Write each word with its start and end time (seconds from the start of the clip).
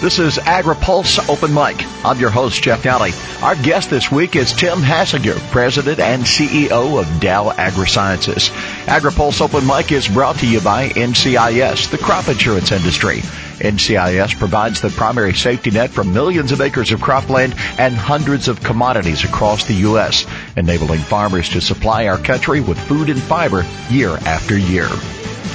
This 0.00 0.18
is 0.18 0.36
AgriPulse 0.36 1.26
Open 1.30 1.54
Mic. 1.54 1.82
I'm 2.04 2.20
your 2.20 2.28
host, 2.28 2.62
Jeff 2.62 2.82
Nalley. 2.82 3.14
Our 3.42 3.56
guest 3.56 3.88
this 3.88 4.12
week 4.12 4.36
is 4.36 4.52
Tim 4.52 4.80
Hassinger, 4.80 5.38
President 5.50 6.00
and 6.00 6.22
CEO 6.22 7.00
of 7.00 7.18
Dow 7.18 7.48
AgroSciences. 7.48 8.50
AgriPulse 8.86 9.40
Open 9.40 9.66
Mic 9.66 9.90
is 9.90 10.06
brought 10.06 10.38
to 10.38 10.46
you 10.46 10.60
by 10.60 10.90
NCIS, 10.90 11.90
the 11.90 11.98
crop 11.98 12.28
insurance 12.28 12.70
industry. 12.70 13.16
NCIS 13.58 14.38
provides 14.38 14.80
the 14.80 14.90
primary 14.90 15.34
safety 15.34 15.72
net 15.72 15.90
for 15.90 16.04
millions 16.04 16.52
of 16.52 16.60
acres 16.60 16.92
of 16.92 17.00
cropland 17.00 17.58
and 17.80 17.96
hundreds 17.96 18.46
of 18.46 18.62
commodities 18.62 19.24
across 19.24 19.64
the 19.64 19.74
U.S., 19.74 20.24
enabling 20.56 21.00
farmers 21.00 21.48
to 21.48 21.60
supply 21.60 22.06
our 22.06 22.16
country 22.18 22.60
with 22.60 22.78
food 22.78 23.10
and 23.10 23.20
fiber 23.20 23.66
year 23.90 24.18
after 24.24 24.56
year. 24.56 24.86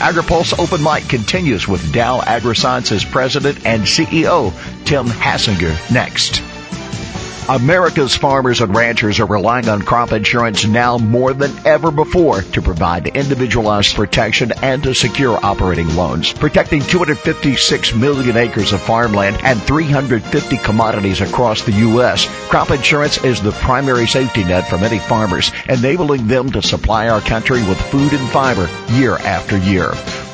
AgriPulse 0.01 0.59
Open 0.59 0.83
Mic 0.83 1.07
continues 1.07 1.69
with 1.69 1.93
Dow 1.93 2.19
AgroSciences 2.19 3.09
President 3.09 3.65
and 3.65 3.83
CEO 3.83 4.51
Tim 4.83 5.05
Hassinger 5.05 5.71
next. 5.89 6.43
America's 7.51 8.15
farmers 8.15 8.61
and 8.61 8.73
ranchers 8.73 9.19
are 9.19 9.25
relying 9.25 9.67
on 9.67 9.81
crop 9.81 10.13
insurance 10.13 10.65
now 10.65 10.97
more 10.97 11.33
than 11.33 11.51
ever 11.67 11.91
before 11.91 12.43
to 12.43 12.61
provide 12.61 13.07
individualized 13.07 13.93
protection 13.93 14.53
and 14.63 14.81
to 14.83 14.93
secure 14.93 15.37
operating 15.43 15.93
loans. 15.93 16.31
Protecting 16.31 16.81
256 16.81 17.93
million 17.93 18.37
acres 18.37 18.71
of 18.71 18.79
farmland 18.79 19.37
and 19.43 19.61
350 19.63 20.57
commodities 20.59 21.19
across 21.19 21.63
the 21.63 21.73
U.S., 21.73 22.25
crop 22.47 22.71
insurance 22.71 23.21
is 23.25 23.41
the 23.41 23.51
primary 23.51 24.07
safety 24.07 24.45
net 24.45 24.69
for 24.69 24.77
many 24.77 24.99
farmers, 24.99 25.51
enabling 25.67 26.27
them 26.27 26.49
to 26.53 26.61
supply 26.61 27.09
our 27.09 27.19
country 27.19 27.61
with 27.67 27.81
food 27.91 28.13
and 28.13 28.29
fiber 28.29 28.69
year 28.93 29.17
after 29.17 29.57
year. 29.57 29.89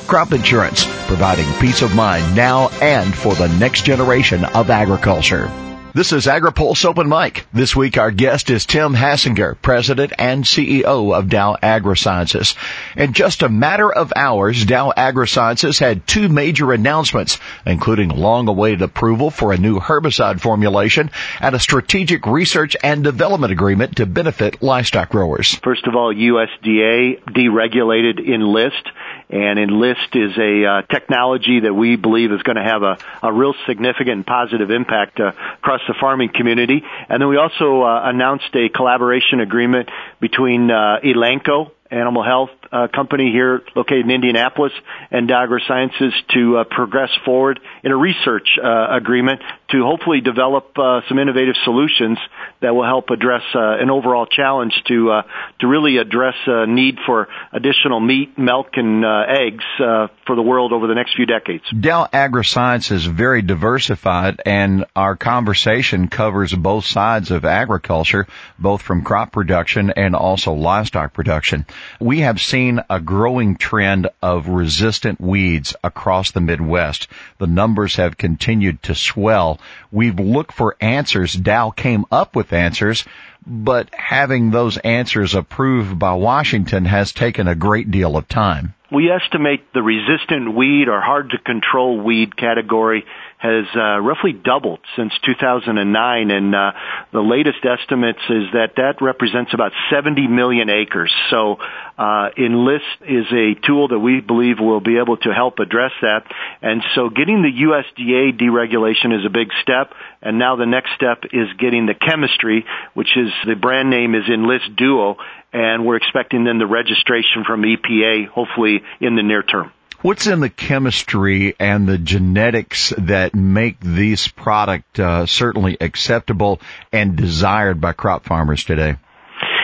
Crop 0.05 0.34
insurance, 0.34 0.85
providing 1.07 1.52
peace 1.59 1.81
of 1.81 1.95
mind 1.95 2.35
now 2.35 2.70
and 2.79 3.15
for 3.15 3.34
the 3.34 3.49
next 3.57 3.85
generation 3.85 4.45
of 4.45 4.70
agriculture. 4.70 5.52
This 5.98 6.14
is 6.14 6.28
AgriPulse 6.28 6.86
Open 6.86 7.10
Mic. 7.10 7.48
This 7.54 7.76
week 7.76 7.98
our 7.98 8.12
guest 8.12 8.52
is 8.52 8.68
Tim 8.68 8.94
Hassinger, 8.94 9.60
President 9.60 10.13
and 10.20 10.44
CEO 10.44 11.18
of 11.18 11.27
Dow 11.27 11.58
AgroSciences. 11.63 12.54
In 12.96 13.13
just 13.13 13.41
a 13.41 13.49
matter 13.49 13.91
of 13.91 14.13
hours, 14.16 14.63
Dow 14.63 14.94
AgroSciences 14.96 15.80
had 15.80 16.05
two 16.05 16.30
major 16.30 16.71
announcements, 16.71 17.40
including 17.66 18.10
long-awaited 18.10 18.84
approval 18.84 19.32
for 19.32 19.54
a 19.54 19.58
new 19.58 19.80
herbicide 19.80 20.40
formulation 20.40 21.10
and 21.41 21.55
a 21.55 21.60
strategic 21.60 22.27
research 22.27 22.77
and 22.84 23.04
development 23.04 23.52
agreement 23.52 23.96
to 23.96 24.05
benefit 24.05 24.62
livestock 24.62 25.10
growers. 25.10 25.55
First 25.64 25.88
of 25.88 25.96
all, 25.96 26.14
USDA 26.14 27.24
deregulated 27.24 28.24
Enlist 28.24 28.88
and 29.30 29.60
Enlist 29.60 30.16
is 30.16 30.38
a 30.38 30.66
uh, 30.66 30.82
technology 30.84 31.60
that 31.62 31.74
we 31.74 31.98
believe 31.98 32.32
is 32.32 32.42
going 32.44 32.56
to 32.56 32.64
have 32.64 32.84
a, 32.84 32.98
a 33.22 33.34
real 33.34 33.54
significant 33.66 34.10
and 34.10 34.26
positive 34.26 34.72
impact 34.72 35.20
uh, 35.20 35.34
across 35.58 35.82
the 35.88 35.96
farming 36.00 36.30
community. 36.34 36.84
And 37.10 37.22
then 37.22 37.28
we 37.28 37.38
also 37.38 37.82
uh, 37.84 38.02
announced 38.05 38.55
a 38.55 38.70
collaboration 38.70 39.42
agreement 39.42 39.90
between 40.22 40.72
uh, 40.72 41.00
Elanco 41.04 41.72
animal 41.92 42.24
health 42.24 42.52
company 42.93 43.32
here 43.32 43.62
located 43.76 44.05
in 44.05 44.12
Indianapolis 44.12 44.73
and 45.12 45.29
AgroSciences 45.29 46.12
to 46.34 46.57
uh, 46.57 46.63
progress 46.63 47.09
forward 47.26 47.59
in 47.84 47.91
a 47.91 47.98
research 47.98 48.48
uh, 48.62 48.96
agreement 48.96 49.41
to 49.70 49.84
hopefully 49.84 50.21
develop 50.21 50.77
uh, 50.77 51.01
some 51.07 51.20
innovative 51.20 51.55
solutions 51.63 52.18
that 52.62 52.74
will 52.74 52.85
help 52.85 53.09
address 53.09 53.43
uh, 53.54 53.77
an 53.79 53.90
overall 53.90 54.26
challenge 54.26 54.74
to 54.87 55.12
uh, 55.12 55.21
to 55.59 55.68
really 55.68 55.98
address 55.98 56.35
a 56.48 56.65
need 56.65 56.98
for 57.05 57.27
additional 57.51 57.99
meat, 57.99 58.37
milk, 58.37 58.68
and 58.74 59.04
eggs 59.05 59.63
for 59.77 60.35
the 60.35 60.41
world 60.41 60.74
over 60.74 60.87
the 60.87 60.96
next 60.96 61.15
few 61.15 61.26
decades. 61.26 61.63
Dow 61.77 62.07
AgroScience 62.12 62.91
is 62.91 63.05
very 63.05 63.41
diversified, 63.41 64.41
and 64.46 64.85
our 64.96 65.16
conversation 65.16 66.07
covers 66.07 66.53
both 66.53 66.85
sides 66.85 67.31
of 67.31 67.46
agriculture, 67.46 68.28
both 68.59 68.81
from 68.81 69.03
crop 69.03 69.31
production 69.31 69.91
and 69.91 70.16
also 70.16 70.53
livestock 70.53 71.13
production. 71.13 71.66
We 72.00 72.19
have 72.22 72.40
seen 72.40 72.56
a 72.90 73.00
growing 73.00 73.56
trend 73.56 74.09
of 74.19 74.47
resistant 74.47 75.22
weeds 75.22 75.75
across 75.84 76.31
the 76.31 76.41
Midwest. 76.41 77.07
The 77.38 77.45
numbers 77.45 77.97
have 77.97 78.18
continued 78.18 78.81
to 78.84 78.95
swell. 78.95 79.59
We've 79.91 80.19
looked 80.19 80.53
for 80.53 80.75
answers. 80.81 81.34
Dow 81.34 81.69
came 81.69 82.06
up 82.12 82.35
with 82.35 82.53
answers, 82.53 83.06
but 83.45 83.94
having 83.94 84.50
those 84.50 84.78
answers 84.78 85.35
approved 85.35 86.00
by 86.00 86.13
Washington 86.13 86.85
has 86.85 87.12
taken 87.12 87.47
a 87.47 87.53
great 87.53 87.91
deal 87.91 88.18
of 88.18 88.28
time. 88.28 88.74
We 88.92 89.12
estimate 89.12 89.74
the 89.74 89.81
resistant 89.81 90.56
weed 90.56 90.88
or 90.88 91.02
hard 91.02 91.31
to 91.31 91.38
control 91.38 92.00
weed 92.00 92.38
category 92.38 93.03
has 93.38 93.66
uh, 93.75 94.00
roughly 94.00 94.34
doubled 94.34 94.80
since 94.96 95.14
2009, 95.24 96.31
and 96.31 96.56
uh, 96.56 96.72
the 97.12 97.22
latest 97.22 97.59
estimates 97.64 98.22
is 98.30 98.50
that 98.53 98.74
that 98.78 99.00
represents 99.00 99.53
about 99.53 99.74
70 99.92 100.28
million 100.28 100.70
acres. 100.70 101.14
So, 101.30 101.58
uh, 102.00 102.30
Enlist 102.36 102.86
is 103.02 103.25
a 103.31 103.53
tool 103.66 103.90
that 103.90 104.00
we 104.00 104.22
believe 104.22 104.59
will 104.59 104.80
be 104.80 104.98
able 104.98 105.18
to 105.18 105.34
help 105.34 105.59
address 105.59 105.92
that. 106.02 106.24
And 106.64 106.81
so, 106.96 107.09
getting 107.09 107.44
the 107.44 107.52
USDA 107.52 108.40
deregulation 108.42 109.14
is 109.18 109.24
a 109.24 109.30
big 109.30 109.50
step, 109.62 109.94
and 110.22 110.40
now 110.40 110.56
the 110.56 110.66
next 110.66 110.96
step 110.96 111.24
is 111.31 111.48
getting 111.59 111.86
the 111.86 111.94
chemistry, 111.94 112.66
which 112.96 113.16
is 113.16 113.30
the 113.46 113.56
brand 113.56 113.92
name 113.92 114.16
is 114.16 114.24
Enlist 114.28 114.75
Duo, 114.75 115.18
and 115.53 115.85
we're 115.85 115.96
expecting 115.96 116.44
then 116.44 116.58
the 116.58 116.68
registration 116.68 117.44
from 117.46 117.63
EPA 117.63 118.28
hopefully 118.28 118.81
in 119.00 119.16
the 119.16 119.24
near 119.24 119.44
term. 119.44 119.72
What's 120.02 120.28
in 120.28 120.41
the 120.41 120.50
chemistry 120.50 121.56
and 121.59 121.88
the 121.88 121.97
genetics 121.97 122.94
that 123.00 123.34
make 123.34 123.80
this 123.80 124.28
product 124.28 125.00
uh, 125.00 125.25
certainly 125.25 125.75
acceptable 125.81 126.62
and 126.91 127.16
desired 127.16 127.81
by 127.81 127.94
crop 127.94 128.24
farmers 128.24 128.63
today? 128.63 128.97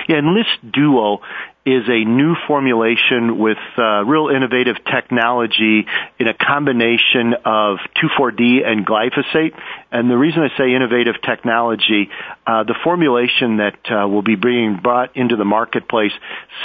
Yeah, 0.07 0.17
Enlist 0.17 0.72
Duo 0.72 1.19
is 1.66 1.84
a 1.88 2.03
new 2.03 2.35
formulation 2.46 3.40
with 3.40 3.57
uh, 3.78 4.03
real 4.03 4.28
innovative 4.28 4.75
technology 4.84 5.85
in 6.19 6.28
a 6.28 6.34
combination 6.34 7.34
of 7.46 7.78
2,4-D 8.03 8.63
and 8.66 8.85
glyphosate. 8.85 9.57
And 9.90 10.09
the 10.09 10.18
reason 10.18 10.41
I 10.41 10.57
say 10.57 10.75
innovative 10.75 11.22
technology, 11.22 12.09
uh, 12.46 12.63
the 12.63 12.75
formulation 12.84 13.57
that 13.57 13.79
uh, 13.90 14.07
will 14.09 14.23
be 14.23 14.35
being 14.35 14.79
brought 14.84 15.16
into 15.16 15.38
the 15.38 15.46
marketplace 15.46 16.12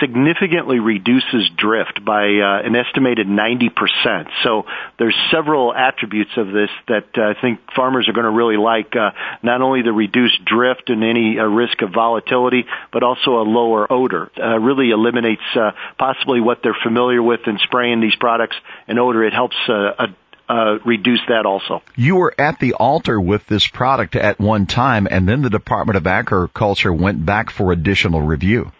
significantly 0.01 0.81
reduces 0.81 1.49
drift 1.57 2.05
by 2.05 2.25
uh, 2.25 2.67
an 2.67 2.75
estimated 2.75 3.29
90%. 3.29 4.29
So 4.43 4.65
there's 4.99 5.15
several 5.31 5.73
attributes 5.73 6.33
of 6.37 6.49
this 6.49 6.71
that 6.89 7.07
uh, 7.17 7.23
I 7.23 7.41
think 7.41 7.61
farmers 7.77 8.09
are 8.09 8.13
going 8.13 8.25
to 8.25 8.31
really 8.31 8.57
like. 8.57 8.97
Uh, 8.97 9.11
not 9.45 9.63
only 9.63 9.83
the 9.83 9.93
reduced 9.93 10.45
drift 10.45 10.91
and 10.91 11.05
any 11.05 11.39
risk 11.39 11.83
of 11.83 11.91
volatility, 11.93 12.65
but 12.93 13.05
also 13.05 13.39
a 13.39 13.45
lower 13.47 13.87
odor. 13.93 14.31
Uh, 14.37 14.59
really 14.89 15.01
eliminates 15.01 15.43
uh, 15.55 15.73
possibly 15.99 16.41
what 16.41 16.59
they're 16.63 16.77
familiar 16.83 17.23
with 17.23 17.41
in 17.47 17.59
spraying 17.65 18.01
these 18.01 18.15
products 18.17 18.57
and 18.87 18.99
odor. 18.99 19.25
It 19.25 19.33
helps 19.33 19.57
uh, 19.69 20.07
uh, 20.49 20.79
reduce 20.85 21.21
that 21.29 21.47
also. 21.47 21.83
You 21.97 22.17
were 22.17 22.35
at 22.39 22.59
the 22.59 22.75
altar 22.75 23.21
with 23.21 23.47
this 23.47 23.67
product 23.67 24.17
at 24.17 24.41
one 24.41 24.67
time, 24.67 25.07
and 25.11 25.29
then 25.29 25.43
the 25.43 25.51
Department 25.51 25.97
of 25.97 26.07
Agriculture 26.07 26.93
went 26.93 27.25
back 27.25 27.51
for 27.51 27.73
additional 27.73 28.23
review. 28.23 28.73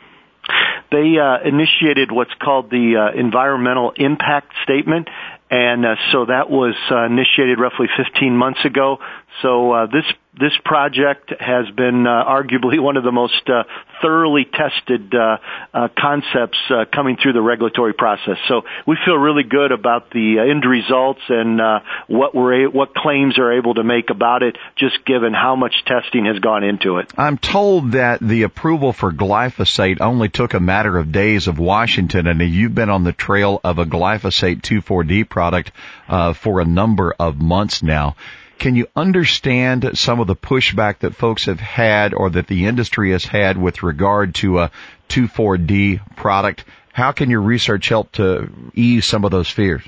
They 0.91 1.17
uh, 1.19 1.47
initiated 1.47 2.11
what's 2.11 2.33
called 2.43 2.71
the 2.71 2.97
uh, 2.97 3.21
environmental 3.21 3.93
impact 3.95 4.55
statement, 4.63 5.09
and 5.51 5.85
uh, 5.85 5.97
so 6.13 6.25
that 6.25 6.49
was 6.49 6.75
uh, 6.91 7.05
initiated 7.05 7.61
roughly 7.61 7.87
15 7.95 8.35
months 8.35 8.65
ago. 8.65 8.97
So 9.43 9.73
uh, 9.73 9.87
this 9.87 10.05
this 10.39 10.53
project 10.65 11.33
has 11.39 11.69
been 11.75 12.07
uh, 12.07 12.25
arguably 12.25 12.81
one 12.83 12.97
of 12.97 13.05
the 13.05 13.13
most 13.13 13.49
uh, 13.49 13.65
thoroughly 14.01 14.45
tested 14.45 15.15
uh, 15.15 15.39
uh, 15.75 15.89
concepts 15.99 16.59
uh, 16.71 16.85
coming 16.93 17.17
through 17.21 17.33
the 17.33 17.41
regulatory 17.43 17.93
process. 17.93 18.37
So 18.49 18.63
we 18.87 18.97
feel 19.05 19.17
really 19.17 19.43
good 19.43 19.73
about 19.73 20.11
the 20.11 20.37
uh, 20.39 20.51
end 20.51 20.65
results 20.65 21.21
and 21.29 21.61
uh, 21.61 21.81
what 22.07 22.35
we're 22.35 22.67
a- 22.67 22.71
what 22.71 22.95
claims 22.95 23.39
are 23.39 23.53
able 23.53 23.75
to 23.75 23.85
make 23.85 24.11
about 24.11 24.43
it, 24.43 24.57
just 24.77 25.05
given 25.05 25.33
how 25.33 25.57
much 25.57 25.75
testing 25.87 26.27
has 26.27 26.39
gone 26.39 26.65
into 26.65 26.99
it. 26.99 27.13
I'm 27.17 27.39
told 27.39 27.93
that 27.93 28.21
the 28.21 28.43
approval 28.43 28.93
for 28.93 29.13
glyphosate 29.13 30.01
only 30.01 30.29
took 30.29 30.55
a 30.55 30.61
matter 30.61 30.99
of 30.99 31.13
days 31.13 31.49
of 31.49 31.59
Washington, 31.59 32.27
and 32.27 32.41
you've 32.41 32.75
been 32.75 32.91
on 32.91 33.05
the 33.05 33.13
trail 33.13 33.61
of 33.65 33.79
a 33.79 33.85
glyphosate 33.85 34.63
2,4-D 34.63 35.25
product 35.25 35.73
for 36.37 36.61
a 36.61 36.65
number 36.65 37.15
of 37.19 37.37
months 37.37 37.83
now. 37.83 38.17
Can 38.59 38.75
you 38.75 38.89
understand 38.97 39.91
some 39.95 40.21
of 40.21 40.27
the 40.27 40.35
pushback 40.35 41.01
that 41.01 41.15
folks 41.15 41.45
have 41.45 41.61
had 41.61 42.13
or 42.13 42.31
that 42.31 42.49
the 42.49 42.67
industry 42.67 43.13
has 43.13 43.25
had 43.25 43.57
with 43.57 43.83
regard 43.83 44.35
to 44.37 44.59
a 44.59 44.71
2,4-D 45.09 46.01
product? 46.17 46.65
How 46.93 47.13
can 47.13 47.31
your 47.31 47.41
research 47.41 47.89
help 47.89 48.11
to 48.13 48.51
ease 48.75 49.07
some 49.07 49.25
of 49.25 49.31
those 49.31 49.49
fears? 49.49 49.83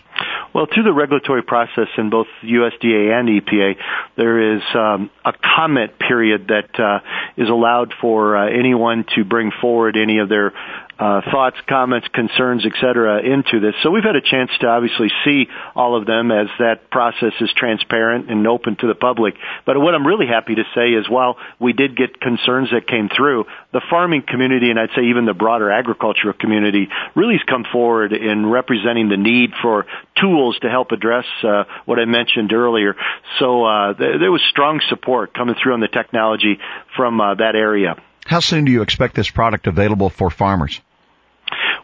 Well, 0.52 0.66
through 0.72 0.82
the 0.82 0.92
regulatory 0.92 1.42
process 1.42 1.88
in 1.96 2.10
both 2.10 2.26
USDA 2.42 3.12
and 3.12 3.28
EPA, 3.28 3.76
there 4.16 4.56
is 4.56 4.62
um, 4.74 5.10
a 5.24 5.32
comment 5.32 5.98
period 5.98 6.48
that 6.48 6.78
uh, 6.80 7.00
is 7.36 7.48
allowed 7.48 7.94
for 8.00 8.36
uh, 8.36 8.50
anyone 8.50 9.04
to 9.14 9.24
bring 9.24 9.52
forward 9.60 9.96
any 9.96 10.18
of 10.18 10.28
their 10.28 10.52
uh, 11.00 11.22
thoughts, 11.30 11.56
comments, 11.66 12.06
concerns, 12.12 12.66
etc., 12.66 13.22
into 13.22 13.58
this. 13.58 13.74
So 13.82 13.90
we've 13.90 14.04
had 14.04 14.16
a 14.16 14.20
chance 14.20 14.50
to 14.60 14.66
obviously 14.66 15.08
see 15.24 15.46
all 15.74 15.96
of 15.96 16.04
them 16.04 16.30
as 16.30 16.48
that 16.58 16.90
process 16.90 17.32
is 17.40 17.50
transparent 17.56 18.30
and 18.30 18.46
open 18.46 18.76
to 18.76 18.86
the 18.86 18.94
public. 18.94 19.34
But 19.64 19.80
what 19.80 19.94
I'm 19.94 20.06
really 20.06 20.26
happy 20.26 20.56
to 20.56 20.64
say 20.74 20.90
is 20.90 21.08
while 21.08 21.38
we 21.58 21.72
did 21.72 21.96
get 21.96 22.20
concerns 22.20 22.68
that 22.72 22.86
came 22.86 23.08
through, 23.08 23.46
the 23.72 23.80
farming 23.88 24.24
community 24.28 24.68
and 24.68 24.78
I'd 24.78 24.90
say 24.94 25.04
even 25.08 25.24
the 25.24 25.32
broader 25.32 25.70
agricultural 25.70 26.34
community 26.34 26.90
really 27.14 27.36
has 27.38 27.48
come 27.48 27.64
forward 27.72 28.12
in 28.12 28.44
representing 28.44 29.08
the 29.08 29.16
need 29.16 29.52
for 29.62 29.86
tools 30.20 30.39
to 30.62 30.68
help 30.68 30.92
address 30.92 31.24
uh, 31.42 31.64
what 31.84 31.98
I 31.98 32.04
mentioned 32.04 32.52
earlier. 32.52 32.94
So 33.38 33.64
uh, 33.64 33.94
th- 33.94 34.20
there 34.20 34.32
was 34.32 34.42
strong 34.50 34.80
support 34.88 35.34
coming 35.34 35.54
through 35.60 35.74
on 35.74 35.80
the 35.80 35.88
technology 35.88 36.58
from 36.96 37.20
uh, 37.20 37.34
that 37.34 37.54
area. 37.54 37.96
How 38.24 38.40
soon 38.40 38.64
do 38.64 38.72
you 38.72 38.82
expect 38.82 39.14
this 39.14 39.30
product 39.30 39.66
available 39.66 40.10
for 40.10 40.30
farmers? 40.30 40.80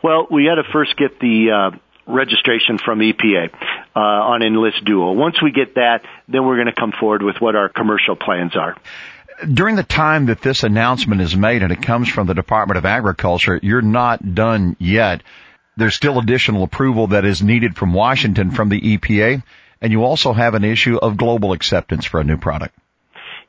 Well, 0.03 0.26
we 0.31 0.44
had 0.44 0.56
to 0.56 0.73
first 0.73 0.97
get 0.97 1.19
the 1.19 1.73
uh, 1.73 1.76
registration 2.06 2.79
from 2.79 3.00
EPA 3.00 3.53
uh, 3.94 3.99
on 3.99 4.43
Enlist 4.43 4.85
Duo. 4.85 5.12
Once 5.12 5.43
we 5.43 5.50
get 5.50 5.75
that, 5.75 6.03
then 6.29 6.47
we're 6.47 6.56
going 6.56 6.73
to 6.73 6.81
come 6.81 6.93
forward 6.99 7.23
with 7.23 7.37
what 7.41 7.56
our 7.56 7.69
commercial 7.69 8.17
plans 8.17 8.55
are. 8.56 8.76
During 9.53 9.76
the 9.76 9.82
time 9.82 10.26
that 10.26 10.41
this 10.41 10.62
announcement 10.62 11.20
is 11.20 11.37
made 11.37 11.62
and 11.62 11.73
it 11.73 11.82
comes 11.82 12.08
from 12.08 12.26
the 12.26 12.35
Department 12.35 12.79
of 12.79 12.87
Agriculture, 12.87 13.58
you're 13.62 13.82
not 13.82 14.35
done 14.35 14.76
yet. 14.79 15.23
There's 15.76 15.94
still 15.94 16.19
additional 16.19 16.62
approval 16.62 17.08
that 17.08 17.25
is 17.25 17.43
needed 17.43 17.76
from 17.76 17.93
Washington 17.93 18.50
from 18.50 18.69
the 18.70 18.81
EPA, 18.81 19.43
and 19.81 19.93
you 19.93 20.05
also 20.05 20.32
have 20.32 20.55
an 20.55 20.64
issue 20.64 20.96
of 20.96 21.17
global 21.17 21.52
acceptance 21.52 22.06
for 22.06 22.20
a 22.20 22.25
new 22.25 22.38
product. 22.38 22.75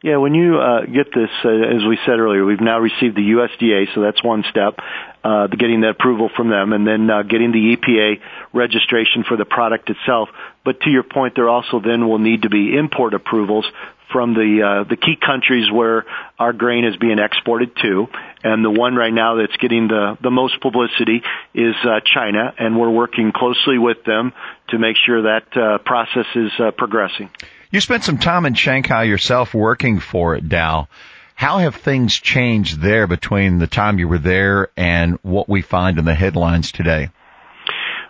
Yeah, 0.04 0.18
when 0.18 0.36
you 0.36 0.60
uh, 0.60 0.82
get 0.82 1.08
this, 1.16 1.30
uh, 1.44 1.50
as 1.50 1.84
we 1.88 1.98
said 2.06 2.20
earlier, 2.20 2.46
we've 2.46 2.62
now 2.62 2.78
received 2.78 3.16
the 3.16 3.22
USDA, 3.22 3.96
so 3.96 4.02
that's 4.02 4.24
one 4.24 4.44
step, 4.48 4.78
uh, 5.24 5.48
getting 5.48 5.82
that 5.82 5.92
approval 5.92 6.30
from 6.36 6.50
them, 6.50 6.72
and 6.72 6.86
then 6.86 7.10
uh, 7.10 7.24
getting 7.24 7.52
the 7.52 7.76
EPA 7.76 8.22
registration 8.54 9.24
for 9.28 9.38
the 9.38 9.46
product 9.46 9.90
itself. 9.90 10.30
But 10.68 10.82
to 10.82 10.90
your 10.90 11.04
point, 11.04 11.34
there 11.34 11.48
also 11.48 11.80
then 11.80 12.10
will 12.10 12.20
need 12.20 12.42
to 12.42 12.50
be 12.50 12.76
import 12.76 13.14
approvals 13.14 13.64
from 14.12 14.34
the 14.34 14.82
uh, 14.84 14.84
the 14.84 14.98
key 14.98 15.16
countries 15.16 15.72
where 15.72 16.04
our 16.38 16.52
grain 16.52 16.84
is 16.84 16.98
being 16.98 17.20
exported 17.20 17.74
to, 17.84 18.08
and 18.44 18.66
the 18.66 18.70
one 18.70 18.94
right 18.94 19.14
now 19.14 19.36
that's 19.36 19.56
getting 19.62 19.88
the 19.88 20.18
the 20.22 20.30
most 20.30 20.60
publicity 20.60 21.24
is 21.54 21.74
uh, 21.86 22.02
China, 22.14 22.54
and 22.60 22.78
we're 22.78 22.90
working 22.90 23.32
closely 23.34 23.78
with 23.78 24.04
them 24.04 24.34
to 24.68 24.78
make 24.78 24.98
sure 25.06 25.22
that 25.22 25.56
uh, 25.56 25.78
process 25.86 26.26
is 26.36 26.52
uh, 26.60 26.72
progressing. 26.72 27.30
You 27.72 27.80
spent 27.80 28.04
some 28.04 28.18
time 28.18 28.46
in 28.46 28.54
Shanghai 28.54 29.04
yourself 29.04 29.54
working 29.54 30.02
for 30.02 30.36
it, 30.36 30.50
Dow. 30.50 30.90
How 31.34 31.60
have 31.60 31.76
things 31.76 32.14
changed 32.14 32.82
there 32.82 33.08
between 33.08 33.60
the 33.60 33.68
time 33.68 34.00
you 34.00 34.10
were 34.10 34.18
there 34.18 34.68
and 34.76 35.18
what 35.22 35.48
we 35.48 35.62
find 35.62 35.98
in 35.98 36.04
the 36.04 36.14
headlines 36.14 36.74
today? 36.74 37.08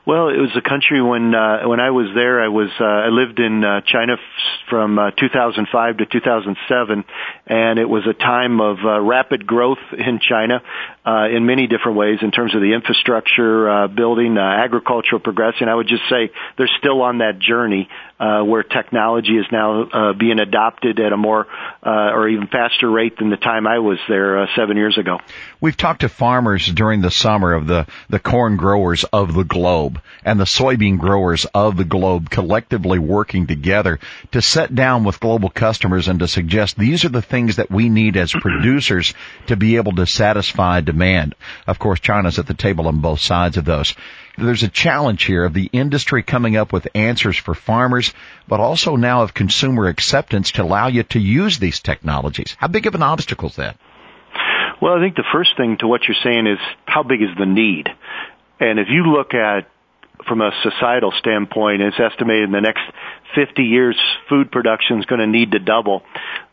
Well, 0.08 0.30
it 0.30 0.40
was 0.40 0.56
a 0.56 0.62
country 0.62 1.02
when 1.02 1.36
uh, 1.36 1.68
when 1.68 1.82
I 1.82 1.92
was 1.92 2.08
there. 2.16 2.42
I 2.42 2.48
was 2.48 2.70
uh, 2.80 2.86
I 2.86 3.10
lived 3.10 3.40
in 3.40 3.62
uh, 3.62 3.82
China 3.86 4.14
f- 4.14 4.70
from 4.70 4.98
uh, 4.98 5.12
2005 5.12 5.98
to 5.98 6.06
2007, 6.06 7.04
and 7.46 7.78
it 7.78 7.90
was 7.90 8.08
a 8.08 8.14
time 8.14 8.62
of 8.62 8.78
uh, 8.86 9.02
rapid 9.02 9.46
growth 9.46 9.84
in 9.92 10.22
China 10.24 10.64
uh, 11.06 11.28
in 11.28 11.46
many 11.46 11.68
different 11.68 11.98
ways 11.98 12.20
in 12.22 12.32
terms 12.32 12.56
of 12.56 12.62
the 12.62 12.72
infrastructure 12.72 13.70
uh, 13.70 13.88
building, 13.90 14.38
uh, 14.38 14.42
agricultural 14.42 15.20
progression. 15.20 15.68
I 15.68 15.76
would 15.76 15.90
just 15.90 16.04
say 16.10 16.32
they're 16.58 16.72
still 16.80 17.02
on 17.02 17.18
that 17.18 17.40
journey 17.40 17.90
where 18.20 18.64
technology 18.64 19.38
is 19.38 19.46
now 19.52 19.84
uh, 19.84 20.14
being 20.14 20.40
adopted 20.40 21.00
at 21.00 21.14
a 21.14 21.18
more 21.18 21.48
uh, 21.84 22.12
or 22.14 22.28
even 22.28 22.48
faster 22.48 22.90
rate 22.90 23.18
than 23.18 23.30
the 23.30 23.38
time 23.38 23.68
I 23.68 23.80
was 23.80 24.00
there 24.10 24.44
uh, 24.44 24.48
seven 24.56 24.78
years 24.78 24.98
ago. 24.98 25.20
We've 25.62 25.78
talked 25.78 26.02
to 26.02 26.10
farmers 26.10 26.68
during 26.68 27.02
the 27.02 27.12
summer 27.12 27.54
of 27.54 27.68
the, 27.68 27.88
the 28.10 28.20
corn 28.20 28.58
growers 28.58 29.04
of 29.06 29.34
the 29.34 29.44
globe 29.44 30.02
and 30.24 30.40
the 30.40 30.46
soybean 30.46 31.00
growers 31.00 31.46
of 31.54 31.78
the 31.78 31.84
globe 31.84 32.30
collectively 32.30 33.00
working 33.00 33.48
together 33.48 34.00
to 34.32 34.42
set 34.42 34.74
down 34.74 35.04
with 35.04 35.20
global 35.20 35.50
customers 35.50 36.08
and 36.08 36.20
to 36.20 36.28
suggest 36.28 36.78
these 36.78 37.06
are 37.06 37.10
the 37.10 37.22
things 37.22 37.58
that 37.58 37.72
we 37.72 37.90
need 37.90 38.18
as 38.18 38.32
producers 38.42 39.14
to 39.48 39.56
be 39.56 39.76
able 39.76 39.94
to 39.94 40.06
satisfy 40.06 40.82
demand. 40.82 41.36
Of 41.68 41.80
course, 41.80 42.00
China's 42.00 42.40
at 42.40 42.48
the 42.48 42.54
table 42.54 42.88
on 42.88 43.02
both 43.02 43.20
sides 43.20 43.58
of 43.58 43.66
those 43.66 43.94
there's 44.38 44.64
a 44.64 44.70
challenge 44.70 45.24
here 45.24 45.46
of 45.46 45.54
the 45.54 45.70
industry 45.74 46.24
coming 46.24 46.56
up 46.56 46.72
with 46.72 46.88
answers 46.94 47.38
for 47.38 47.56
farmers, 47.56 48.14
but 48.48 48.60
also 48.60 48.96
now 48.96 49.24
of 49.24 49.34
consumer 49.34 49.88
acceptance 49.88 50.52
to 50.52 50.64
allow 50.64 50.88
you 50.88 51.04
to 51.04 51.20
use 51.20 51.58
these 51.60 51.80
technologies. 51.80 52.56
How 52.60 52.68
big 52.68 52.86
of 52.86 52.96
an 52.96 53.04
obstacle 53.04 53.50
is 53.50 53.56
that? 53.56 53.78
Well, 54.82 54.94
I 54.94 55.02
think 55.02 55.16
the 55.16 55.26
first 55.32 55.58
thing 55.58 55.78
to 55.80 55.88
what 55.88 56.02
you're 56.08 56.18
saying 56.24 56.46
is 56.46 56.60
how 56.86 57.04
big 57.04 57.22
is 57.22 57.30
the 57.38 57.48
need? 57.48 57.90
And 58.60 58.80
if 58.80 58.88
you 58.90 59.04
look 59.06 59.34
at 59.34 59.68
from 60.28 60.42
a 60.42 60.52
societal 60.64 61.12
standpoint, 61.20 61.82
it's 61.82 62.00
estimated 62.00 62.46
in 62.46 62.52
the 62.52 62.62
next 62.62 62.82
50 63.36 63.64
years, 63.64 63.98
food 64.30 64.52
production 64.52 65.00
is 65.00 65.06
going 65.06 65.20
to 65.20 65.28
need 65.28 65.52
to 65.52 65.60
double. 65.60 66.04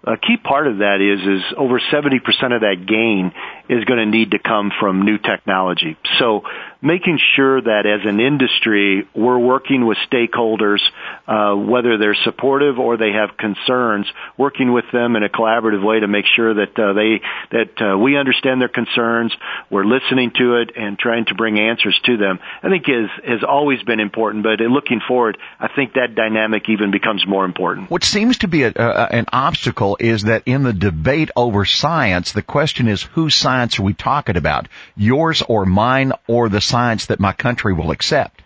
A 0.07 0.17
key 0.17 0.37
part 0.37 0.67
of 0.67 0.79
that 0.79 1.01
is, 1.01 1.21
is 1.21 1.55
over 1.57 1.81
70% 1.81 2.21
of 2.55 2.61
that 2.61 2.85
gain 2.87 3.33
is 3.69 3.85
going 3.85 3.99
to 3.99 4.07
need 4.07 4.33
to 4.33 4.39
come 4.39 4.71
from 4.79 5.03
new 5.03 5.17
technology. 5.17 5.97
So 6.19 6.43
making 6.85 7.19
sure 7.35 7.63
that 7.63 7.87
as 7.87 8.07
an 8.07 8.21
industry, 8.21 9.09
we're 9.15 9.39
working 9.39 9.87
with 9.87 9.97
stakeholders, 10.13 10.81
uh, 11.27 11.57
whether 11.57 11.97
they're 11.97 12.17
supportive 12.25 12.79
or 12.79 12.99
they 12.99 13.13
have 13.13 13.39
concerns, 13.39 14.07
working 14.37 14.73
with 14.73 14.85
them 14.93 15.17
in 15.17 15.23
a 15.23 15.31
collaborative 15.31 15.83
way 15.83 16.01
to 16.01 16.07
make 16.07 16.27
sure 16.37 16.53
that 16.53 16.79
uh, 16.79 16.93
they 16.93 17.23
that 17.51 17.81
uh, 17.81 17.97
we 17.97 18.19
understand 18.19 18.61
their 18.61 18.69
concerns, 18.69 19.33
we're 19.71 19.85
listening 19.87 20.31
to 20.37 20.57
it, 20.57 20.73
and 20.77 20.99
trying 20.99 21.25
to 21.27 21.35
bring 21.35 21.59
answers 21.59 21.99
to 22.05 22.19
them. 22.19 22.39
I 22.63 22.69
think 22.69 22.87
is 22.89 23.09
has 23.27 23.43
always 23.43 23.83
been 23.83 24.01
important, 24.01 24.45
but 24.45 24.61
looking 24.61 25.01
forward, 25.09 25.39
I 25.59 25.69
think 25.75 25.95
that 25.95 26.15
dynamic 26.15 26.69
even 26.69 26.91
becomes 26.91 27.27
more 27.27 27.47
important. 27.47 27.91
What 27.91 28.05
seems 28.05 28.39
to 28.39 28.49
be 28.49 28.65
a, 28.65 28.73
a, 28.77 29.09
an 29.11 29.25
obstacle 29.33 29.94
is 30.01 30.23
that 30.25 30.43
in 30.47 30.63
the 30.63 30.73
debate 30.73 31.31
over 31.37 31.65
science, 31.65 32.33
the 32.33 32.43
question 32.43 32.89
is 32.89 33.03
whose 33.03 33.35
science 33.35 33.79
are 33.79 33.83
we 33.83 33.95
talking 33.95 34.37
about? 34.37 34.69
Yours 34.97 35.43
or 35.49 35.65
mine 35.65 36.13
or 36.27 36.49
the 36.49 36.61
science 36.61 37.07
that 37.07 37.21
my 37.21 37.33
country 37.33 37.73
will 37.73 37.91
accept? 37.91 38.43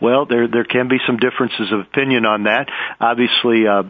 Well, 0.00 0.26
there 0.26 0.48
there 0.48 0.64
can 0.64 0.88
be 0.88 0.98
some 1.06 1.16
differences 1.16 1.72
of 1.72 1.80
opinion 1.80 2.26
on 2.26 2.44
that. 2.44 2.68
Obviously, 3.00 3.66
uh, 3.66 3.84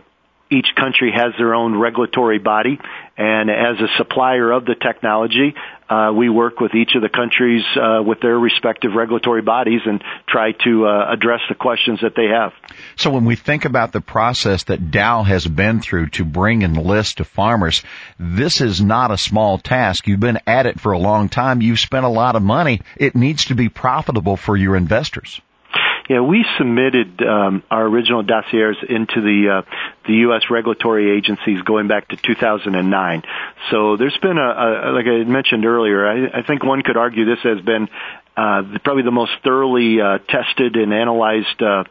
each 0.55 0.69
country 0.77 1.13
has 1.15 1.33
their 1.39 1.55
own 1.55 1.77
regulatory 1.79 2.39
body, 2.39 2.79
and 3.17 3.51
as 3.51 3.77
a 3.81 3.89
supplier 3.99 4.51
of 4.51 4.65
the 4.65 4.75
technology, 4.75 5.55
uh, 5.89 6.13
we 6.17 6.29
work 6.29 6.61
with 6.61 6.75
each 6.75 6.93
of 6.95 7.03
the 7.03 7.09
countries 7.09 7.63
uh, 7.77 8.03
with 8.03 8.21
their 8.21 8.39
respective 8.39 8.93
regulatory 8.95 9.43
bodies 9.43 9.83
and 9.85 10.03
try 10.27 10.53
to 10.53 10.87
uh, 10.87 11.13
address 11.13 11.41
the 11.49 11.55
questions 11.55 12.01
that 12.03 12.15
they 12.17 12.27
have. 12.27 12.53
So 12.97 13.11
when 13.11 13.25
we 13.25 13.37
think 13.37 13.65
about 13.65 13.93
the 13.93 14.01
process 14.01 14.65
that 14.65 14.91
Dow 14.91 15.23
has 15.23 15.47
been 15.47 15.81
through 15.81 16.09
to 16.11 16.25
bring 16.25 16.63
Enlist 16.63 17.19
to 17.19 17.25
farmers, 17.25 17.83
this 18.19 18.61
is 18.61 18.81
not 18.81 19.11
a 19.11 19.19
small 19.19 19.59
task. 19.59 20.07
You've 20.07 20.21
been 20.21 20.41
at 20.47 20.67
it 20.67 20.81
for 20.81 20.93
a 20.93 20.99
long 20.99 21.29
time. 21.29 21.61
You've 21.61 21.81
spent 21.81 22.05
a 22.07 22.09
lot 22.09 22.37
of 22.37 22.43
money. 22.43 22.81
It 22.97 23.15
needs 23.15 23.47
to 23.47 23.55
be 23.55 23.69
profitable 23.69 24.37
for 24.37 24.57
your 24.57 24.77
investors. 24.77 25.41
Yeah, 26.09 26.21
we 26.21 26.45
submitted 26.59 27.23
um, 27.23 27.63
our 27.71 27.87
original 27.87 28.23
dossiers 28.23 28.77
into 28.87 29.23
the 29.23 29.63
uh, 29.65 29.71
the 30.07 30.13
U.S. 30.29 30.43
regulatory 30.51 31.17
agencies 31.17 31.63
going 31.63 31.89
back 31.89 32.09
to 32.09 32.17
2009. 32.17 33.23
So 33.71 33.97
there's 33.97 34.17
been 34.19 34.37
a, 34.37 34.43
a 34.43 34.93
like 34.93 35.07
I 35.07 35.25
mentioned 35.25 35.65
earlier. 35.65 36.07
I, 36.07 36.41
I 36.41 36.43
think 36.47 36.63
one 36.63 36.83
could 36.83 36.99
argue 36.99 37.25
this 37.25 37.43
has 37.45 37.61
been 37.65 37.89
uh, 38.37 38.63
probably 38.83 39.05
the 39.05 39.13
most 39.13 39.33
thoroughly 39.43 40.01
uh, 40.01 40.19
tested 40.29 40.77
and 40.77 40.93
analyzed 40.93 41.63
uh, 41.63 41.85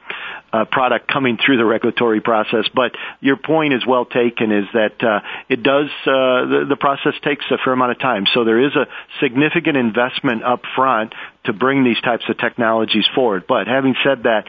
product 0.65 1.07
coming 1.07 1.37
through 1.43 1.57
the 1.57 1.65
regulatory 1.65 2.21
process. 2.21 2.65
But 2.73 2.91
your 3.19 3.37
point 3.37 3.73
is 3.73 3.85
well 3.85 4.05
taken. 4.05 4.51
Is 4.51 4.65
that 4.73 5.03
uh, 5.03 5.19
it 5.49 5.63
does 5.63 5.89
uh, 6.05 6.45
the, 6.45 6.65
the 6.69 6.77
process 6.77 7.13
takes 7.23 7.45
a 7.51 7.57
fair 7.63 7.73
amount 7.73 7.91
of 7.91 7.99
time. 7.99 8.25
So 8.33 8.43
there 8.43 8.65
is 8.65 8.75
a 8.75 8.87
significant 9.21 9.77
investment 9.77 10.43
up 10.43 10.61
front 10.75 11.13
to 11.45 11.53
bring 11.53 11.83
these 11.83 11.99
types 12.01 12.23
of 12.29 12.37
technologies 12.37 13.05
forward. 13.13 13.45
But 13.47 13.67
having 13.67 13.95
said 14.03 14.23
that, 14.23 14.45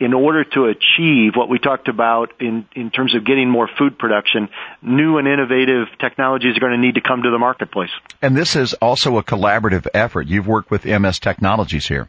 in 0.00 0.14
order 0.14 0.44
to 0.44 0.64
achieve 0.64 1.36
what 1.36 1.50
we 1.50 1.58
talked 1.58 1.86
about 1.86 2.32
in, 2.40 2.66
in 2.74 2.90
terms 2.90 3.14
of 3.14 3.24
getting 3.24 3.50
more 3.50 3.68
food 3.78 3.98
production, 3.98 4.48
new 4.80 5.18
and 5.18 5.28
innovative 5.28 5.88
technologies 6.00 6.56
are 6.56 6.60
going 6.60 6.72
to 6.72 6.78
need 6.78 6.94
to 6.94 7.02
come 7.02 7.22
to 7.22 7.30
the 7.30 7.38
marketplace. 7.38 7.90
And 8.22 8.34
this 8.34 8.56
is 8.56 8.72
also 8.74 9.18
a 9.18 9.22
collaborative 9.22 9.86
effort. 9.92 10.26
You've 10.26 10.46
worked 10.46 10.70
with 10.70 10.86
MS 10.86 11.18
Technologies 11.18 11.86
here. 11.86 12.08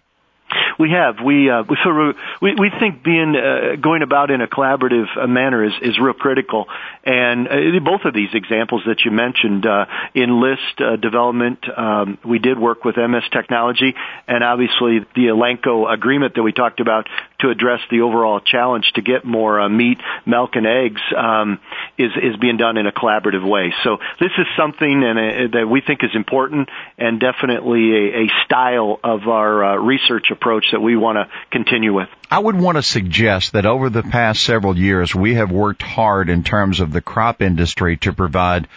We 0.82 0.90
have. 0.90 1.18
We 1.24 1.48
uh, 1.48 1.62
we, 1.70 1.78
sort 1.84 2.16
we 2.42 2.56
we 2.56 2.72
think 2.80 3.04
being 3.04 3.36
uh, 3.36 3.76
going 3.80 4.02
about 4.02 4.32
in 4.32 4.42
a 4.42 4.48
collaborative 4.48 5.06
uh, 5.16 5.28
manner 5.28 5.64
is 5.64 5.74
is 5.80 6.00
real 6.00 6.16
critical. 6.16 6.66
And 7.04 7.48
uh, 7.48 7.80
both 7.86 8.02
of 8.06 8.16
these 8.16 8.30
examples 8.34 8.82
that 8.88 9.06
you 9.06 9.12
mentioned, 9.12 9.68
uh, 9.68 9.86
Enlist 10.16 10.80
uh, 10.80 10.96
development, 10.96 11.60
um, 11.78 12.18
we 12.26 12.40
did 12.40 12.58
work 12.58 12.84
with 12.84 12.98
MS 12.98 13.26
Technology, 13.32 13.94
and 14.28 14.44
obviously 14.44 15.06
the 15.14 15.28
Elanco 15.28 15.88
agreement 15.88 16.34
that 16.34 16.42
we 16.42 16.52
talked 16.52 16.80
about 16.80 17.08
to 17.42 17.50
address 17.50 17.80
the 17.90 18.02
overall 18.02 18.40
challenge 18.40 18.92
to 18.96 19.02
get 19.02 19.26
more 19.26 19.60
uh, 19.60 19.70
meat, 19.70 19.98
milk, 20.26 20.52
and 20.56 20.66
eggs 20.66 21.02
um, 21.16 21.60
is 21.98 22.12
is 22.16 22.38
being 22.38 22.58
done 22.58 22.78
in 22.78 22.88
a 22.88 22.92
collaborative 22.92 23.48
way. 23.48 23.74
So 23.84 23.98
this 24.20 24.32
is 24.38 24.46
something 24.58 25.04
and 25.04 25.20
uh, 25.20 25.58
that 25.58 25.68
we 25.70 25.82
think 25.82 26.04
is 26.04 26.12
important 26.16 26.70
and 26.98 27.20
definitely 27.20 27.92
a, 27.92 28.24
a 28.24 28.28
style 28.46 29.00
of 29.04 29.28
our 29.28 29.64
uh, 29.64 29.76
research 29.78 30.32
approach 30.32 30.66
that 30.72 30.80
we 30.80 30.96
want 30.96 31.18
to 31.18 31.28
continue 31.52 31.94
with. 31.94 32.10
I 32.30 32.40
would 32.40 32.56
want 32.56 32.78
to 32.78 32.84
suggest 32.84 33.54
that 33.54 33.66
over 33.66 33.90
the 33.90 34.04
past 34.04 34.44
several 34.44 34.78
years, 34.78 35.14
we 35.14 35.36
have 35.36 35.52
worked 35.52 35.82
hard 35.82 36.30
in 36.30 36.44
terms 36.44 36.80
of 36.80 36.94
the 36.94 37.02
crop 37.02 37.42
industry 37.42 37.98
to 37.98 38.14
provide 38.14 38.68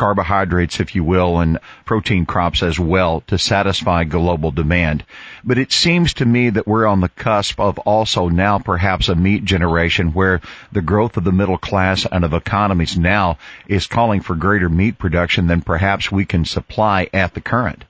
carbohydrates, 0.00 0.80
if 0.80 0.94
you 0.94 1.04
will, 1.04 1.40
and 1.40 1.58
protein 1.84 2.24
crops 2.24 2.62
as 2.62 2.80
well 2.80 3.22
to 3.26 3.36
satisfy 3.36 4.04
global 4.04 4.50
demand. 4.50 5.04
But 5.44 5.58
it 5.58 5.72
seems 5.72 6.14
to 6.14 6.24
me 6.24 6.48
that 6.48 6.66
we're 6.66 6.86
on 6.86 7.02
the 7.02 7.10
cusp 7.10 7.60
of 7.60 7.78
also 7.80 8.30
now 8.30 8.58
perhaps 8.58 9.10
a 9.10 9.14
meat 9.14 9.44
generation 9.44 10.14
where 10.14 10.40
the 10.72 10.80
growth 10.80 11.18
of 11.18 11.24
the 11.24 11.32
middle 11.32 11.58
class 11.58 12.06
and 12.10 12.24
of 12.24 12.32
economies 12.32 12.96
now 12.96 13.36
is 13.68 13.86
calling 13.86 14.22
for 14.22 14.34
greater 14.34 14.70
meat 14.70 14.98
production 14.98 15.48
than 15.48 15.60
perhaps 15.60 16.10
we 16.10 16.24
can 16.24 16.46
supply 16.46 17.06
at 17.12 17.34
the 17.34 17.42
current. 17.42 17.84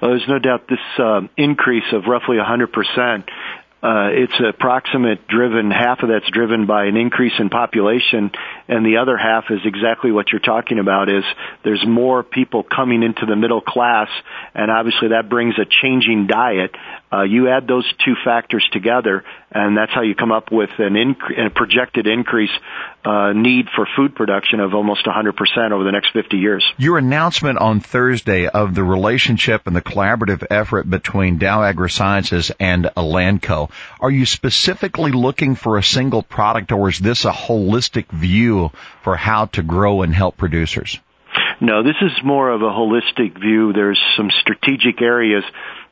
Well, 0.00 0.12
there's 0.12 0.28
no 0.28 0.38
doubt 0.38 0.68
this 0.68 0.78
uh, 0.96 1.22
increase 1.36 1.92
of 1.92 2.04
roughly 2.06 2.36
100% 2.36 3.24
uh, 3.80 4.08
it's 4.10 4.34
approximate 4.40 5.28
driven, 5.28 5.70
half 5.70 6.02
of 6.02 6.08
that's 6.08 6.28
driven 6.30 6.66
by 6.66 6.86
an 6.86 6.96
increase 6.96 7.34
in 7.38 7.48
population, 7.48 8.32
and 8.66 8.84
the 8.84 8.96
other 8.96 9.16
half 9.16 9.44
is 9.50 9.60
exactly 9.64 10.10
what 10.10 10.32
you're 10.32 10.40
talking 10.40 10.80
about 10.80 11.08
is 11.08 11.22
there's 11.62 11.84
more 11.86 12.24
people 12.24 12.64
coming 12.64 13.04
into 13.04 13.24
the 13.24 13.36
middle 13.36 13.60
class, 13.60 14.08
and 14.52 14.70
obviously 14.70 15.08
that 15.08 15.28
brings 15.28 15.54
a 15.58 15.64
changing 15.64 16.26
diet. 16.26 16.74
Uh, 17.12 17.22
you 17.22 17.48
add 17.48 17.66
those 17.68 17.86
two 18.04 18.14
factors 18.24 18.68
together, 18.72 19.24
and 19.50 19.76
that's 19.76 19.92
how 19.92 20.02
you 20.02 20.14
come 20.14 20.32
up 20.32 20.50
with 20.50 20.70
an 20.78 20.94
inc- 20.94 21.46
a 21.46 21.48
projected 21.48 22.06
increase 22.06 22.50
uh, 23.04 23.32
need 23.32 23.66
for 23.74 23.88
food 23.96 24.14
production 24.14 24.60
of 24.60 24.74
almost 24.74 25.06
100% 25.06 25.70
over 25.72 25.84
the 25.84 25.92
next 25.92 26.12
50 26.12 26.36
years. 26.36 26.64
Your 26.76 26.98
announcement 26.98 27.58
on 27.58 27.80
Thursday 27.80 28.46
of 28.48 28.74
the 28.74 28.82
relationship 28.82 29.66
and 29.66 29.74
the 29.74 29.80
collaborative 29.80 30.44
effort 30.50 30.90
between 30.90 31.38
Dow 31.38 31.60
AgroSciences 31.60 32.50
and 32.60 32.90
Elanco, 32.96 33.67
are 34.00 34.10
you 34.10 34.24
specifically 34.26 35.12
looking 35.12 35.54
for 35.54 35.76
a 35.76 35.82
single 35.82 36.22
product 36.22 36.72
or 36.72 36.88
is 36.88 36.98
this 36.98 37.24
a 37.24 37.32
holistic 37.32 38.06
view 38.10 38.70
for 39.02 39.16
how 39.16 39.46
to 39.46 39.62
grow 39.62 40.02
and 40.02 40.14
help 40.14 40.36
producers? 40.36 40.98
No, 41.60 41.82
this 41.82 41.96
is 42.00 42.12
more 42.24 42.50
of 42.50 42.62
a 42.62 42.70
holistic 42.70 43.38
view. 43.38 43.72
There's 43.72 44.00
some 44.16 44.30
strategic 44.30 45.02
areas 45.02 45.42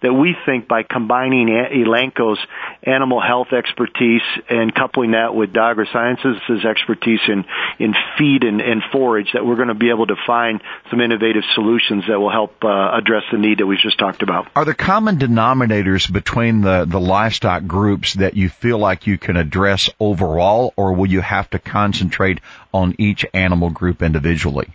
that 0.01 0.13
we 0.13 0.37
think 0.47 0.69
by 0.69 0.83
combining 0.85 1.49
Elanco's 1.49 2.39
animal 2.85 3.21
health 3.21 3.49
expertise 3.53 4.23
and 4.49 4.73
coupling 4.73 5.13
that 5.13 5.35
with 5.35 5.53
Dow 5.53 5.75
Sciences' 5.93 6.65
expertise 6.65 7.21
in, 7.27 7.45
in 7.81 7.95
feed 8.17 8.45
and, 8.45 8.61
and 8.61 8.83
forage 8.93 9.33
that 9.33 9.45
we're 9.45 9.57
going 9.57 9.69
to 9.69 9.75
be 9.75 9.91
able 9.91 10.07
to 10.07 10.15
find 10.27 10.63
some 10.91 11.01
innovative 11.01 11.43
solutions 11.55 12.05
that 12.09 12.21
will 12.21 12.31
help 12.31 12.63
uh, 12.63 12.97
address 12.97 13.25
the 13.33 13.39
need 13.39 13.59
that 13.59 13.67
we 13.67 13.77
just 13.77 13.99
talked 13.99 14.23
about. 14.23 14.47
Are 14.55 14.65
there 14.65 14.75
common 14.75 15.19
denominators 15.19 16.13
between 16.13 16.61
the, 16.61 16.85
the 16.85 17.01
livestock 17.01 17.67
groups 17.67 18.15
that 18.15 18.37
you 18.37 18.49
feel 18.49 18.79
like 18.79 19.09
you 19.09 19.19
can 19.19 19.37
address 19.37 19.91
overall 19.99 20.73
or 20.77 20.93
will 20.93 21.11
you 21.11 21.21
have 21.21 21.51
to 21.51 21.59
concentrate 21.59 22.41
on 22.73 22.95
each 22.99 23.27
animal 23.35 23.71
group 23.71 24.03
individually? 24.03 24.69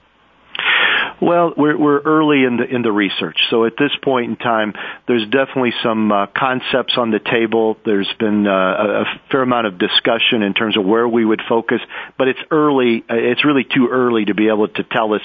Well, 1.21 1.53
we're, 1.55 1.77
we're 1.77 2.01
early 2.01 2.43
in 2.45 2.57
the 2.57 2.63
in 2.63 2.81
the 2.81 2.91
research, 2.91 3.37
so 3.51 3.65
at 3.65 3.73
this 3.77 3.91
point 4.03 4.31
in 4.31 4.37
time, 4.37 4.73
there's 5.07 5.23
definitely 5.25 5.73
some 5.83 6.11
uh, 6.11 6.25
concepts 6.35 6.97
on 6.97 7.11
the 7.11 7.19
table. 7.19 7.77
There's 7.85 8.11
been 8.17 8.47
uh, 8.47 8.49
a, 8.49 9.01
a 9.01 9.05
fair 9.29 9.43
amount 9.43 9.67
of 9.67 9.77
discussion 9.77 10.41
in 10.41 10.55
terms 10.55 10.77
of 10.77 10.83
where 10.83 11.07
we 11.07 11.23
would 11.23 11.41
focus, 11.47 11.79
but 12.17 12.27
it's 12.27 12.39
early. 12.49 13.03
Uh, 13.07 13.13
it's 13.13 13.45
really 13.45 13.63
too 13.63 13.89
early 13.91 14.25
to 14.25 14.33
be 14.33 14.47
able 14.47 14.67
to 14.67 14.83
tell 14.83 15.13
us 15.13 15.21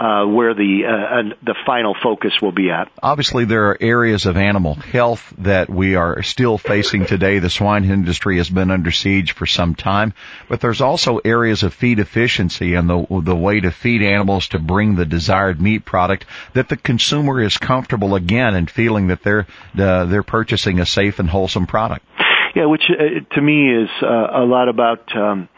uh, 0.00 0.24
where 0.26 0.54
the 0.54 0.82
uh, 0.86 1.34
the 1.42 1.54
final 1.66 1.94
focus 2.00 2.32
will 2.40 2.52
be 2.52 2.70
at. 2.70 2.88
Obviously, 3.02 3.44
there 3.44 3.70
are 3.70 3.78
areas 3.80 4.26
of 4.26 4.36
animal 4.36 4.74
health 4.74 5.32
that 5.38 5.68
we 5.68 5.96
are 5.96 6.22
still 6.22 6.56
facing 6.56 7.06
today. 7.06 7.40
The 7.40 7.50
swine 7.50 7.84
industry 7.84 8.36
has 8.38 8.48
been 8.48 8.70
under 8.70 8.92
siege 8.92 9.32
for 9.32 9.46
some 9.46 9.74
time, 9.74 10.14
but 10.48 10.60
there's 10.60 10.80
also 10.80 11.18
areas 11.18 11.64
of 11.64 11.74
feed 11.74 11.98
efficiency 11.98 12.74
and 12.74 12.88
the 12.88 13.22
the 13.24 13.34
way 13.34 13.58
to 13.58 13.72
feed 13.72 14.02
animals 14.02 14.48
to 14.48 14.60
bring 14.60 14.94
the 14.94 15.06
desired 15.06 15.60
meat 15.60 15.84
product 15.84 16.26
that 16.54 16.68
the 16.68 16.76
consumer 16.76 17.40
is 17.40 17.58
comfortable 17.58 18.14
again 18.14 18.54
and 18.54 18.70
feeling 18.70 19.08
that 19.08 19.22
they're 19.24 19.46
uh, 19.76 20.04
they're 20.04 20.22
purchasing 20.22 20.78
a 20.78 20.86
safe 20.86 21.18
and 21.18 21.28
wholesome 21.28 21.66
product. 21.66 22.06
Yeah, 22.54 22.66
which 22.66 22.84
uh, 22.88 23.34
to 23.34 23.42
me 23.42 23.82
is 23.82 23.90
uh, 24.02 24.06
a 24.06 24.44
lot 24.44 24.68
about. 24.68 25.16
Um, 25.16 25.48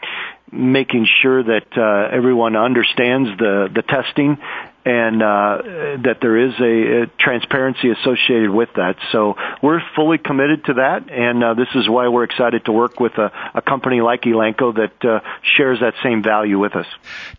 making 0.51 1.07
sure 1.21 1.43
that 1.43 1.67
uh, 1.77 2.15
everyone 2.15 2.55
understands 2.55 3.29
the 3.37 3.69
the 3.73 3.81
testing 3.81 4.37
and 4.83 5.21
uh, 5.21 5.57
that 6.03 6.17
there 6.21 6.47
is 6.47 6.53
a, 6.59 7.03
a, 7.03 7.07
transparency 7.19 7.91
associated 7.91 8.49
with 8.49 8.69
that. 8.75 8.95
So 9.11 9.35
we're 9.61 9.79
fully 9.95 10.17
committed 10.17 10.65
to 10.65 10.73
that, 10.75 11.07
and 11.11 11.43
uh, 11.43 11.53
this 11.53 11.67
is 11.75 11.87
why 11.87 12.07
we're 12.07 12.23
excited 12.23 12.65
to 12.65 12.71
work 12.71 12.99
with 12.99 13.11
a, 13.19 13.31
a 13.53 13.61
company 13.61 14.01
like 14.01 14.21
Elanco 14.21 14.73
that 14.73 15.07
uh, 15.07 15.19
shares 15.55 15.79
that 15.81 15.93
same 16.03 16.23
value 16.23 16.57
with 16.57 16.75
us. 16.75 16.87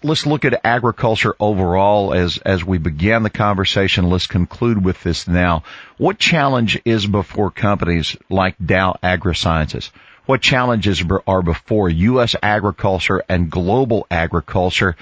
Let's 0.04 0.24
look 0.24 0.44
at 0.44 0.60
agriculture 0.64 1.34
overall 1.40 2.14
as 2.14 2.38
as 2.38 2.64
we 2.64 2.78
began 2.78 3.24
the 3.24 3.30
conversation. 3.30 4.08
Let's 4.08 4.28
conclude 4.28 4.84
with 4.84 5.02
this 5.02 5.26
now. 5.26 5.64
What 5.98 6.18
challenge 6.18 6.80
is 6.84 7.06
before 7.06 7.50
companies 7.50 8.16
like 8.30 8.54
Dow 8.64 8.96
AgroSciences? 9.02 9.90
What 10.26 10.40
challenges 10.40 11.02
are 11.26 11.42
before 11.42 11.88
U.S. 11.88 12.34
agriculture 12.42 13.22
and 13.28 13.50
global 13.50 14.06
agriculture, 14.10 14.96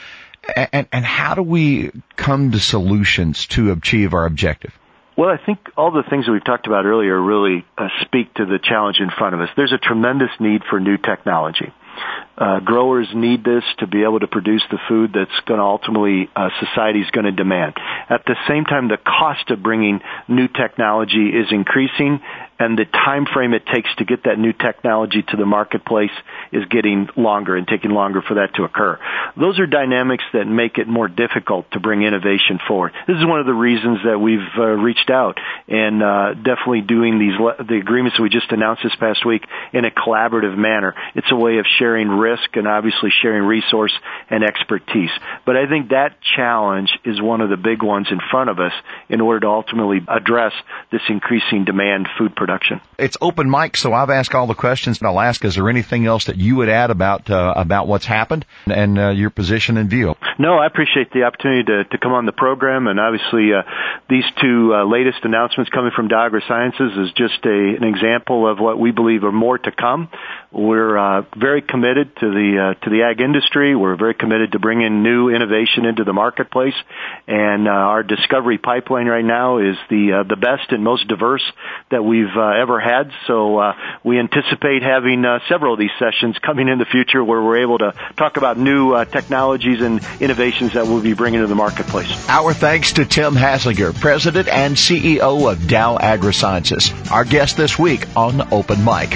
and, 0.57 0.89
and 0.93 1.05
how 1.05 1.35
do 1.35 1.43
we 1.43 1.91
come 2.17 2.53
to 2.53 2.59
solutions 2.59 3.47
to 3.49 3.73
achieve 3.73 4.15
our 4.15 4.27
objective? 4.27 4.73
Well, 5.17 5.29
I 5.29 5.45
think 5.45 5.59
all 5.77 5.91
the 5.91 6.05
things 6.09 6.25
that 6.27 6.33
we've 6.33 6.45
talked 6.45 6.67
about 6.67 6.87
earlier 6.87 7.21
really 7.21 7.67
uh, 7.77 7.89
speak 8.03 8.33
to 8.35 8.47
the 8.47 8.59
challenge 8.63 9.01
in 9.01 9.11
front 9.11 9.35
of 9.35 9.41
us. 9.41 9.51
There's 9.55 9.73
a 9.73 9.79
tremendous 9.79 10.31
need 10.41 10.63
for 10.71 10.81
new 10.81 10.97
technology. 10.97 11.75
Uh, 12.39 12.61
growers 12.61 13.07
need 13.15 13.45
this 13.45 13.65
to 13.81 13.87
be 13.87 14.03
able 14.03 14.21
to 14.21 14.27
produce 14.27 14.63
the 14.71 14.79
food 14.89 15.11
that's 15.13 15.45
going 15.45 15.59
to 15.59 15.65
ultimately 15.65 16.31
uh, 16.35 16.49
society 16.59 17.01
is 17.01 17.11
going 17.11 17.27
to 17.27 17.33
demand. 17.33 17.75
At 18.09 18.25
the 18.25 18.37
same 18.49 18.65
time, 18.65 18.89
the 18.89 18.97
cost 18.97 19.51
of 19.51 19.63
bringing 19.63 20.01
new 20.27 20.49
technology 20.49 21.29
is 21.29 21.49
increasing, 21.51 22.21
and 22.61 22.79
the 22.79 22.85
time 22.85 23.25
frame 23.25 23.55
it 23.55 23.65
takes 23.65 23.89
to 23.97 24.05
get 24.05 24.25
that 24.25 24.39
new 24.39 24.53
technology 24.53 25.23
to 25.23 25.37
the 25.37 25.47
marketplace 25.47 26.13
is 26.53 26.63
getting 26.67 27.09
longer 27.17 27.57
and 27.57 27.67
taking 27.67 27.91
longer 27.91 28.21
for 28.21 28.35
that 28.35 28.55
to 28.55 28.65
occur. 28.65 28.99
Those 29.35 29.59
are 29.59 29.67
dynamics 29.67 30.25
that 30.35 30.47
make 30.47 30.77
it 30.77 30.87
more 30.87 31.09
difficult 31.09 31.71
to 31.73 31.81
bring 31.81 32.03
innovation 32.03 32.61
forward. 32.69 32.93
This 33.09 33.17
is 33.17 33.25
one 33.25 33.41
of 33.41 33.47
the 33.47 33.55
reasons 33.55 34.01
that 34.05 34.21
we've 34.21 34.47
uh, 34.59 34.63
reached 34.63 35.09
out 35.09 35.39
and 35.69 36.03
uh, 36.03 36.35
definitely 36.35 36.83
doing 36.83 37.19
these 37.19 37.33
the 37.67 37.79
agreements 37.81 38.21
we 38.21 38.29
just 38.29 38.53
announced 38.53 38.83
this 38.83 38.95
past 38.97 39.25
week 39.25 39.47
in 39.73 39.87
a 39.87 39.91
collaborative 39.91 40.57
manner. 40.57 40.95
It's 41.15 41.33
a 41.33 41.37
way 41.37 41.59
of 41.59 41.67
sharing 41.79 42.09
risk 42.09 42.57
and 42.57 42.69
obviously 42.69 43.09
sharing 43.23 43.45
resource 43.45 43.93
and 44.29 44.45
expertise. 44.45 45.11
But 45.47 45.57
I 45.57 45.67
think 45.67 45.91
that 45.91 46.21
challenge 46.37 46.91
is 47.07 47.23
one 47.23 47.41
of 47.41 47.49
the 47.49 47.57
big 47.57 47.83
ones 47.83 48.09
in 48.11 48.21
front 48.31 48.51
of 48.51 48.61
us 48.61 48.73
in 49.09 49.23
order 49.23 49.41
to 49.41 49.49
ultimately 49.49 50.01
address 50.07 50.53
this 50.93 51.01
increasing 51.09 51.65
demand 51.65 52.07
food 52.19 52.37
production 52.37 52.50
production. 52.51 52.81
It's 52.99 53.17
open 53.21 53.51
mic, 53.51 53.77
so 53.77 53.93
I've 53.93 54.11
asked 54.11 54.35
all 54.35 54.47
the 54.47 54.55
questions, 54.55 54.99
and 54.99 55.09
I'll 55.09 55.21
ask: 55.21 55.45
Is 55.45 55.55
there 55.55 55.69
anything 55.69 56.07
else 56.07 56.27
that 56.27 56.37
you 56.37 56.57
would 56.57 56.69
add 56.69 56.91
about 56.91 57.31
uh, 57.31 57.55
about 57.57 57.87
what's 57.87 58.07
happened 58.07 58.45
and 58.67 58.99
uh, 58.99 59.09
your 59.11 59.31
position 59.31 59.77
and 59.77 59.89
view? 59.89 60.15
No, 60.39 60.59
I 60.59 60.67
appreciate 60.67 61.13
the 61.13 61.25
opportunity 61.25 61.65
to, 61.65 61.85
to 61.85 61.99
come 61.99 62.13
on 62.13 62.27
the 62.27 62.33
program, 62.33 62.87
and 62.87 62.99
obviously 62.99 63.53
uh, 63.53 63.63
these 64.09 64.25
two 64.41 64.75
uh, 64.75 64.85
latest 64.85 65.19
announcements 65.23 65.71
coming 65.71 65.93
from 65.95 66.09
Dow 66.09 66.29
Sciences 66.47 66.93
is 66.97 67.13
just 67.17 67.45
a, 67.45 67.77
an 67.77 67.85
example 67.85 68.51
of 68.51 68.59
what 68.59 68.79
we 68.79 68.91
believe 68.91 69.25
are 69.25 69.33
more 69.33 69.59
to 69.59 69.71
come. 69.71 70.09
We're 70.53 70.99
uh, 70.99 71.23
very 71.37 71.63
committed 71.63 72.15
to 72.17 72.31
the 72.31 72.75
uh, 72.77 72.85
to 72.85 72.91
the 72.91 73.03
ag 73.03 73.21
industry. 73.21 73.75
We're 73.75 73.97
very 73.97 74.15
committed 74.15 74.53
to 74.53 74.59
bringing 74.59 75.03
new 75.03 75.31
innovation 75.31 75.87
into 75.87 76.05
the 76.05 76.13
marketplace, 76.13 76.75
and 77.27 77.69
uh, 77.69 77.71
our 77.71 78.03
discovery 78.03 78.59
pipeline 78.59 79.07
right 79.07 79.25
now 79.25 79.59
is 79.59 79.77
the 79.89 80.21
uh, 80.21 80.29
the 80.29 80.37
best 80.37 80.73
and 80.73 80.83
most 80.83 81.07
diverse 81.09 81.45
that 81.91 82.05
we've 82.05 82.37
ever 82.41 82.81
had. 82.81 83.11
So 83.27 83.59
uh, 83.59 83.75
we 84.05 84.19
anticipate 84.19 84.83
having 84.83 85.25
uh, 85.25 85.41
several 85.49 85.75
of 85.75 85.79
these 85.79 85.91
sessions 85.99 86.39
coming 86.39 86.69
in 86.69 86.79
the 86.79 86.85
future 86.85 87.23
where 87.23 87.43
we're 87.43 87.63
able 87.63 87.79
to 87.79 87.95
talk 88.17 88.37
about 88.37 88.59
new 88.59 88.93
uh, 88.93 89.05
technologies 89.05 89.81
and 89.81 90.01
innovations 90.21 90.75
that 90.75 90.87
we'll 90.87 91.03
be 91.03 91.15
bringing 91.15 91.41
to 91.41 91.47
the 91.47 91.55
marketplace. 91.55 92.29
Our 92.29 92.53
thanks 92.55 92.93
to 92.95 93.05
Tim 93.05 93.35
Hassinger, 93.35 93.99
President 93.99 94.49
and 94.49 94.77
CEO 94.77 95.51
of 95.51 95.69
Dow 95.69 95.99
AgroSciences, 95.99 97.11
our 97.11 97.25
guest 97.25 97.57
this 97.57 97.79
week 97.79 98.07
on 98.17 98.53
Open 98.53 98.85
Mic. 98.85 99.11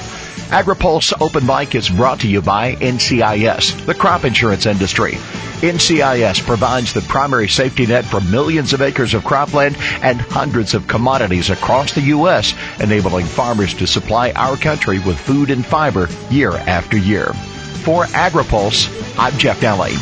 AgriPulse 0.50 1.12
Open 1.20 1.46
Mic 1.46 1.74
is 1.74 1.88
brought 1.88 2.20
to 2.20 2.28
you 2.28 2.42
by 2.42 2.74
NCIS, 2.74 3.86
the 3.86 3.94
crop 3.94 4.24
insurance 4.24 4.66
industry. 4.66 5.12
NCIS 5.64 6.44
provides 6.44 6.92
the 6.92 7.00
primary 7.00 7.48
safety 7.48 7.86
net 7.86 8.04
for 8.04 8.20
millions 8.20 8.74
of 8.74 8.82
acres 8.82 9.14
of 9.14 9.24
cropland 9.24 9.76
and 10.02 10.20
hundreds 10.20 10.74
of 10.74 10.86
commodities 10.86 11.48
across 11.48 11.92
the 11.94 12.02
U.S., 12.02 12.54
enabling 13.14 13.26
farmers 13.26 13.74
to 13.74 13.86
supply 13.86 14.32
our 14.32 14.56
country 14.56 14.98
with 14.98 15.18
food 15.18 15.50
and 15.50 15.64
fiber 15.64 16.08
year 16.30 16.50
after 16.52 16.96
year. 16.96 17.26
For 17.84 18.04
AgriPulse, 18.06 18.88
I'm 19.18 19.38
Jeff 19.38 19.60
Nalley. 19.60 19.94